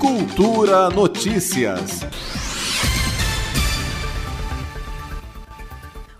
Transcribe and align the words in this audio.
Cultura 0.00 0.88
Notícias. 0.88 2.00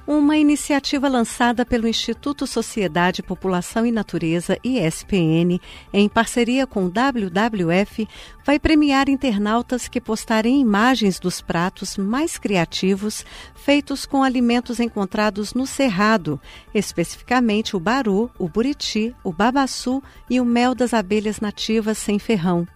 Uma 0.06 0.36
iniciativa 0.36 1.08
lançada 1.08 1.64
pelo 1.64 1.88
Instituto 1.88 2.46
Sociedade, 2.46 3.22
População 3.22 3.86
e 3.86 3.90
Natureza, 3.90 4.58
ISPN, 4.62 5.58
em 5.94 6.10
parceria 6.10 6.66
com 6.66 6.84
o 6.84 6.90
WWF, 6.90 8.06
vai 8.44 8.58
premiar 8.58 9.08
internautas 9.08 9.88
que 9.88 9.98
postarem 9.98 10.60
imagens 10.60 11.18
dos 11.18 11.40
pratos 11.40 11.96
mais 11.96 12.36
criativos 12.36 13.24
feitos 13.54 14.04
com 14.04 14.22
alimentos 14.22 14.78
encontrados 14.78 15.54
no 15.54 15.66
Cerrado, 15.66 16.38
especificamente 16.74 17.74
o 17.74 17.80
baru, 17.80 18.30
o 18.38 18.46
buriti, 18.46 19.16
o 19.24 19.32
babaçu 19.32 20.02
e 20.28 20.38
o 20.38 20.44
mel 20.44 20.74
das 20.74 20.92
abelhas 20.92 21.40
nativas 21.40 21.96
sem 21.96 22.18
ferrão. 22.18 22.68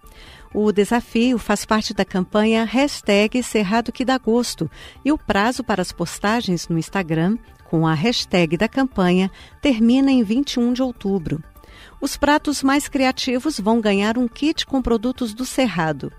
O 0.54 0.70
desafio 0.70 1.36
faz 1.36 1.64
parte 1.64 1.92
da 1.92 2.04
campanha 2.04 2.64
hashtag 2.64 3.42
Cerrado 3.42 3.90
que 3.90 4.04
dá 4.04 4.16
gosto 4.16 4.70
e 5.04 5.10
o 5.10 5.18
prazo 5.18 5.64
para 5.64 5.82
as 5.82 5.90
postagens 5.90 6.68
no 6.68 6.78
Instagram 6.78 7.36
com 7.64 7.84
a 7.84 7.92
hashtag 7.92 8.56
da 8.56 8.68
campanha 8.68 9.32
termina 9.60 10.12
em 10.12 10.22
21 10.22 10.72
de 10.72 10.80
outubro. 10.80 11.42
Os 12.00 12.16
pratos 12.16 12.62
mais 12.62 12.86
criativos 12.86 13.58
vão 13.58 13.80
ganhar 13.80 14.16
um 14.16 14.28
kit 14.28 14.64
com 14.64 14.80
produtos 14.80 15.34
do 15.34 15.44
Cerrado. 15.44 16.12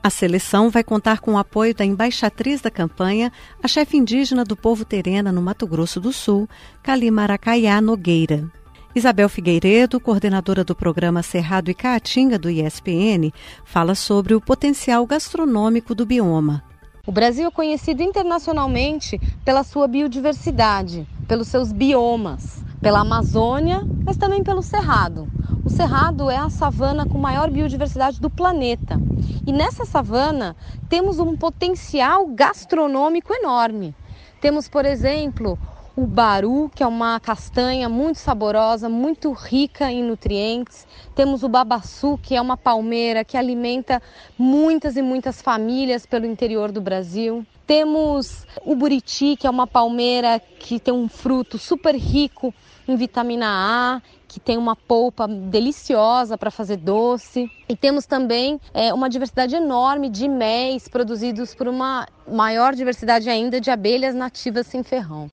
A 0.00 0.08
seleção 0.08 0.70
vai 0.70 0.84
contar 0.84 1.18
com 1.18 1.32
o 1.32 1.38
apoio 1.38 1.74
da 1.74 1.84
embaixatriz 1.84 2.60
da 2.60 2.70
campanha, 2.70 3.32
a 3.60 3.66
chefe 3.66 3.96
indígena 3.96 4.44
do 4.44 4.56
povo 4.56 4.84
Terena 4.84 5.32
no 5.32 5.42
Mato 5.42 5.66
Grosso 5.66 5.98
do 5.98 6.12
Sul, 6.12 6.48
Calimaracaiá 6.80 7.80
Nogueira. 7.80 8.59
Isabel 8.92 9.28
Figueiredo, 9.28 10.00
coordenadora 10.00 10.64
do 10.64 10.74
programa 10.74 11.22
Cerrado 11.22 11.70
e 11.70 11.74
Caatinga 11.74 12.36
do 12.36 12.50
ISPN, 12.50 13.32
fala 13.64 13.94
sobre 13.94 14.34
o 14.34 14.40
potencial 14.40 15.06
gastronômico 15.06 15.94
do 15.94 16.04
bioma. 16.04 16.64
O 17.06 17.12
Brasil 17.12 17.46
é 17.46 17.50
conhecido 17.52 18.02
internacionalmente 18.02 19.16
pela 19.44 19.62
sua 19.62 19.86
biodiversidade, 19.86 21.06
pelos 21.28 21.46
seus 21.46 21.70
biomas, 21.70 22.64
pela 22.80 23.00
Amazônia, 23.00 23.84
mas 24.04 24.16
também 24.16 24.42
pelo 24.42 24.60
Cerrado. 24.60 25.28
O 25.64 25.70
Cerrado 25.70 26.28
é 26.28 26.36
a 26.36 26.50
savana 26.50 27.06
com 27.06 27.16
maior 27.16 27.48
biodiversidade 27.48 28.20
do 28.20 28.28
planeta. 28.28 29.00
E 29.46 29.52
nessa 29.52 29.84
savana 29.84 30.56
temos 30.88 31.20
um 31.20 31.36
potencial 31.36 32.26
gastronômico 32.26 33.32
enorme. 33.32 33.94
Temos, 34.40 34.68
por 34.68 34.84
exemplo, 34.84 35.56
o 35.96 36.06
baru, 36.06 36.70
que 36.74 36.82
é 36.82 36.86
uma 36.86 37.18
castanha 37.18 37.88
muito 37.88 38.18
saborosa, 38.18 38.88
muito 38.88 39.32
rica 39.32 39.90
em 39.90 40.02
nutrientes. 40.02 40.86
Temos 41.14 41.42
o 41.42 41.48
babaçu, 41.48 42.18
que 42.22 42.36
é 42.36 42.40
uma 42.40 42.56
palmeira 42.56 43.24
que 43.24 43.36
alimenta 43.36 44.00
muitas 44.38 44.96
e 44.96 45.02
muitas 45.02 45.42
famílias 45.42 46.06
pelo 46.06 46.26
interior 46.26 46.70
do 46.70 46.80
Brasil. 46.80 47.44
Temos 47.66 48.46
o 48.64 48.74
buriti, 48.74 49.36
que 49.36 49.46
é 49.46 49.50
uma 49.50 49.66
palmeira 49.66 50.40
que 50.58 50.80
tem 50.80 50.94
um 50.94 51.08
fruto 51.08 51.58
super 51.58 51.94
rico 51.94 52.52
em 52.88 52.96
vitamina 52.96 53.46
A, 53.46 54.02
que 54.26 54.40
tem 54.40 54.56
uma 54.56 54.74
polpa 54.74 55.28
deliciosa 55.28 56.38
para 56.38 56.50
fazer 56.50 56.76
doce. 56.76 57.50
E 57.68 57.76
temos 57.76 58.06
também 58.06 58.60
é, 58.72 58.92
uma 58.94 59.08
diversidade 59.08 59.54
enorme 59.54 60.08
de 60.08 60.28
méis 60.28 60.88
produzidos 60.88 61.54
por 61.54 61.68
uma 61.68 62.06
maior 62.28 62.74
diversidade 62.74 63.28
ainda 63.28 63.60
de 63.60 63.70
abelhas 63.70 64.14
nativas 64.14 64.66
sem 64.66 64.82
ferrão. 64.82 65.28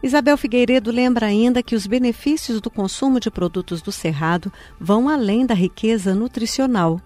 Isabel 0.00 0.36
Figueiredo 0.36 0.92
lembra 0.92 1.26
ainda 1.26 1.62
que 1.62 1.74
os 1.74 1.86
benefícios 1.86 2.60
do 2.60 2.70
consumo 2.70 3.18
de 3.18 3.30
produtos 3.30 3.82
do 3.82 3.90
Cerrado 3.90 4.52
vão 4.78 5.08
além 5.08 5.44
da 5.44 5.54
riqueza 5.54 6.14
nutricional. 6.14 7.00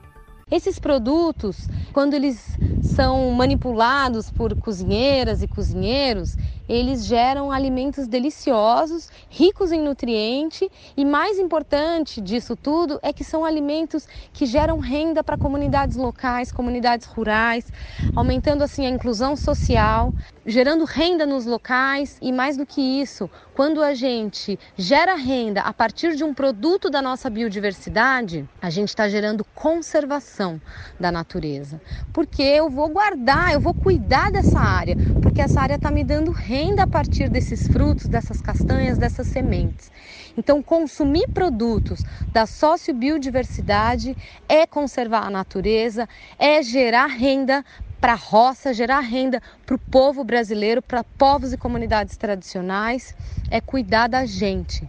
Esses 0.51 0.79
produtos, 0.79 1.67
quando 1.95 2.13
eles 2.13 2.59
são 2.83 3.31
manipulados 3.31 4.31
por 4.31 4.55
cozinheiras 4.55 5.43
e 5.43 5.49
cozinheiros, 5.49 6.37
eles 6.73 7.05
geram 7.05 7.53
alimentos 7.53 8.07
deliciosos, 8.07 9.11
ricos 9.29 9.73
em 9.73 9.83
nutriente 9.83 10.71
e 10.97 11.05
mais 11.05 11.39
importante 11.39 12.19
disso 12.19 12.57
tudo 12.57 12.99
é 13.03 13.13
que 13.13 13.23
são 13.23 13.45
alimentos 13.45 14.09
que 14.33 14.47
geram 14.47 14.79
renda 14.79 15.23
para 15.23 15.37
comunidades 15.37 15.99
locais, 15.99 16.51
comunidades 16.51 17.07
rurais, 17.07 17.71
aumentando 18.17 18.65
assim 18.65 18.87
a 18.87 18.89
inclusão 18.89 19.37
social, 19.37 20.15
gerando 20.47 20.87
renda 20.87 21.27
nos 21.27 21.45
locais. 21.45 22.17
E 22.23 22.33
mais 22.33 22.57
do 22.57 22.65
que 22.65 22.81
isso, 22.81 23.29
quando 23.55 23.83
a 23.83 23.93
gente 23.93 24.59
gera 24.75 25.15
renda 25.15 25.61
a 25.61 25.75
partir 25.75 26.17
de 26.17 26.25
um 26.25 26.33
produto 26.33 26.89
da 26.89 27.03
nossa 27.03 27.29
biodiversidade, 27.29 28.49
a 28.63 28.71
gente 28.71 28.89
está 28.89 29.11
gerando 29.11 29.45
conservação 29.55 30.59
da 30.99 31.13
natureza, 31.13 31.79
porque 32.15 32.43
eu 32.43 32.71
vou 32.71 32.89
guardar, 32.89 33.53
eu 33.53 33.61
vou 33.61 33.75
cuidar 33.75 34.31
dessa 34.31 34.59
área, 34.59 34.97
porque 35.21 35.43
essa 35.43 35.61
área 35.61 35.75
está 35.75 35.91
me 35.91 36.03
dando 36.03 36.31
renda 36.31 36.62
renda 36.63 36.85
a 36.85 36.87
partir 36.87 37.29
desses 37.29 37.67
frutos, 37.67 38.07
dessas 38.07 38.41
castanhas, 38.41 38.97
dessas 38.97 39.27
sementes. 39.27 39.91
Então, 40.37 40.63
consumir 40.63 41.27
produtos 41.35 42.05
da 42.33 42.47
sociobiodiversidade 42.47 44.17
é 44.49 44.65
conservar 44.65 45.27
a 45.27 45.31
natureza, 45.31 46.09
é 46.39 46.63
gerar 46.63 47.07
renda 47.07 47.65
para 48.01 48.13
a 48.13 48.17
roça, 48.17 48.73
gerar 48.73 49.01
renda 49.01 49.43
para 49.67 49.75
o 49.75 49.79
povo 49.79 50.23
brasileiro, 50.23 50.81
para 50.81 51.03
povos 51.03 51.53
e 51.53 51.57
comunidades 51.57 52.17
tradicionais, 52.17 53.15
é 53.51 53.61
cuidar 53.61 54.09
da 54.09 54.25
gente. 54.25 54.89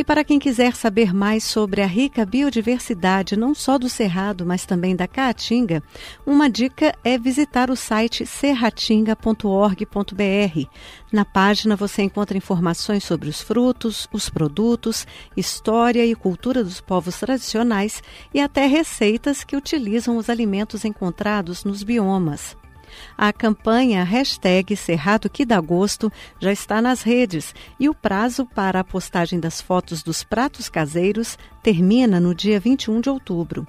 E 0.00 0.04
para 0.04 0.24
quem 0.24 0.38
quiser 0.38 0.74
saber 0.74 1.12
mais 1.12 1.44
sobre 1.44 1.82
a 1.82 1.86
rica 1.86 2.24
biodiversidade, 2.24 3.36
não 3.36 3.54
só 3.54 3.76
do 3.76 3.86
Cerrado, 3.86 4.46
mas 4.46 4.64
também 4.64 4.96
da 4.96 5.06
Caatinga, 5.06 5.82
uma 6.24 6.48
dica 6.48 6.94
é 7.04 7.18
visitar 7.18 7.68
o 7.68 7.76
site 7.76 8.24
serratinga.org.br. 8.24 10.68
Na 11.12 11.26
página 11.26 11.76
você 11.76 12.00
encontra 12.00 12.38
informações 12.38 13.04
sobre 13.04 13.28
os 13.28 13.42
frutos, 13.42 14.08
os 14.10 14.30
produtos, 14.30 15.06
história 15.36 16.06
e 16.06 16.14
cultura 16.14 16.64
dos 16.64 16.80
povos 16.80 17.20
tradicionais 17.20 18.02
e 18.32 18.40
até 18.40 18.64
receitas 18.64 19.44
que 19.44 19.54
utilizam 19.54 20.16
os 20.16 20.30
alimentos 20.30 20.86
encontrados 20.86 21.62
nos 21.62 21.82
biomas. 21.82 22.56
A 23.16 23.32
campanha 23.32 24.04
hashtag 24.04 24.76
Cerrado 24.76 25.28
que 25.28 25.44
dá 25.44 25.60
gosto 25.60 26.12
já 26.38 26.52
está 26.52 26.80
nas 26.80 27.02
redes 27.02 27.54
e 27.78 27.88
o 27.88 27.94
prazo 27.94 28.46
para 28.46 28.80
a 28.80 28.84
postagem 28.84 29.40
das 29.40 29.60
fotos 29.60 30.02
dos 30.02 30.22
pratos 30.22 30.68
caseiros 30.68 31.38
termina 31.62 32.20
no 32.20 32.34
dia 32.34 32.60
21 32.60 33.00
de 33.00 33.10
outubro. 33.10 33.66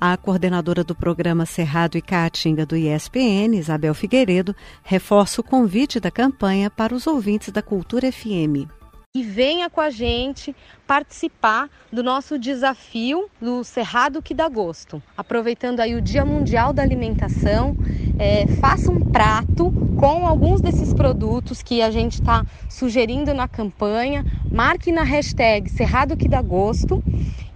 A 0.00 0.16
coordenadora 0.16 0.84
do 0.84 0.94
programa 0.94 1.44
Cerrado 1.44 1.98
e 1.98 2.02
Caatinga 2.02 2.64
do 2.64 2.76
ISPN, 2.76 3.56
Isabel 3.56 3.94
Figueiredo, 3.94 4.54
reforça 4.82 5.40
o 5.40 5.44
convite 5.44 5.98
da 5.98 6.10
campanha 6.10 6.70
para 6.70 6.94
os 6.94 7.06
ouvintes 7.06 7.50
da 7.50 7.62
Cultura 7.62 8.12
FM 8.12 8.77
e 9.18 9.22
venha 9.22 9.68
com 9.68 9.80
a 9.80 9.90
gente 9.90 10.54
participar 10.86 11.68
do 11.92 12.04
nosso 12.04 12.38
desafio 12.38 13.28
do 13.40 13.64
Cerrado 13.64 14.22
que 14.22 14.32
dá 14.32 14.48
gosto. 14.48 15.02
Aproveitando 15.16 15.80
aí 15.80 15.96
o 15.96 16.00
Dia 16.00 16.24
Mundial 16.24 16.72
da 16.72 16.82
Alimentação, 16.82 17.76
é, 18.16 18.46
faça 18.60 18.92
um 18.92 19.00
prato 19.00 19.72
com 19.98 20.24
alguns 20.24 20.60
desses 20.60 20.94
produtos 20.94 21.64
que 21.64 21.82
a 21.82 21.90
gente 21.90 22.14
está 22.14 22.46
sugerindo 22.68 23.34
na 23.34 23.48
campanha, 23.48 24.24
marque 24.52 24.92
na 24.92 25.02
hashtag 25.02 25.68
Cerrado 25.68 26.16
que 26.16 26.28
dá 26.28 26.40
gosto, 26.40 27.02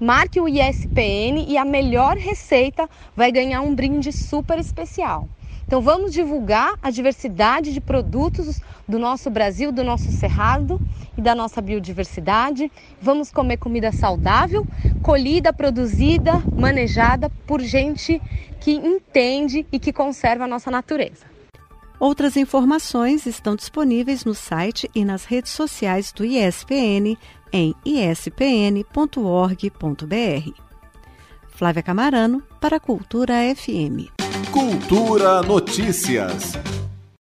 marque 0.00 0.40
o 0.40 0.48
ISPN 0.48 1.44
e 1.46 1.56
a 1.56 1.64
melhor 1.64 2.16
receita 2.16 2.90
vai 3.14 3.30
ganhar 3.30 3.60
um 3.60 3.72
brinde 3.72 4.10
super 4.10 4.58
especial. 4.58 5.28
Então 5.66 5.80
vamos 5.80 6.12
divulgar 6.12 6.74
a 6.82 6.90
diversidade 6.90 7.72
de 7.72 7.80
produtos 7.80 8.60
do 8.86 8.98
nosso 8.98 9.30
Brasil, 9.30 9.72
do 9.72 9.82
nosso 9.82 10.10
cerrado 10.12 10.80
e 11.16 11.20
da 11.20 11.34
nossa 11.34 11.60
biodiversidade. 11.60 12.70
Vamos 13.00 13.30
comer 13.30 13.56
comida 13.56 13.90
saudável, 13.92 14.66
colhida, 15.02 15.52
produzida, 15.52 16.42
manejada 16.54 17.30
por 17.46 17.60
gente 17.60 18.20
que 18.60 18.72
entende 18.72 19.66
e 19.72 19.78
que 19.78 19.92
conserva 19.92 20.44
a 20.44 20.48
nossa 20.48 20.70
natureza. 20.70 21.32
Outras 21.98 22.36
informações 22.36 23.26
estão 23.26 23.54
disponíveis 23.54 24.24
no 24.24 24.34
site 24.34 24.90
e 24.94 25.04
nas 25.04 25.24
redes 25.24 25.52
sociais 25.52 26.10
do 26.12 26.24
ISPN 26.24 27.16
em 27.52 27.74
ispn.org.br. 27.84 28.82
Flávia 31.50 31.82
Camarano 31.82 32.42
para 32.60 32.78
a 32.78 32.80
Cultura 32.80 33.34
FM. 33.54 34.21
Cultura 34.52 35.40
Notícias. 35.40 36.52